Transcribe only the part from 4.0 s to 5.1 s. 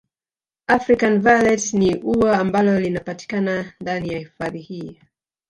ya hifadhi hii